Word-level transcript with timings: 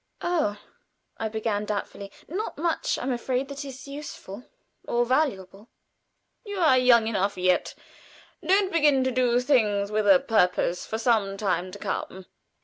"Oh!" 0.23 0.57
I 1.19 1.29
began, 1.29 1.63
doubtfully, 1.65 2.11
"not 2.27 2.57
much, 2.57 2.97
I 2.97 3.03
am 3.03 3.11
afraid, 3.11 3.49
that 3.49 3.63
is 3.63 3.87
useful 3.87 4.43
or 4.87 5.05
valuable." 5.05 5.69
"You 6.43 6.57
are 6.57 6.75
young 6.75 7.05
enough 7.05 7.37
yet. 7.37 7.75
Don't 8.43 8.71
begin 8.71 9.03
to 9.03 9.11
do 9.11 9.39
things 9.41 9.91
with 9.91 10.07
a 10.07 10.19
purpose 10.19 10.87
for 10.87 10.97
some 10.97 11.37
time 11.37 11.71
to 11.71 11.77
come. 11.77 12.25